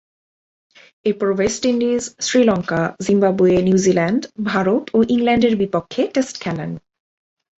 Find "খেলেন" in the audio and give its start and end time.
6.43-6.71